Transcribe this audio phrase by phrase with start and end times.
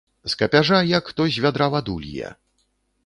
[0.31, 2.33] З капяжа як хто з вядра ваду лье.